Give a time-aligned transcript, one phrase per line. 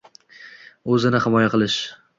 [0.95, 1.83] O'zini himoya qilish.